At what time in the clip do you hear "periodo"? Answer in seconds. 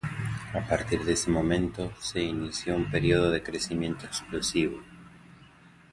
2.89-3.29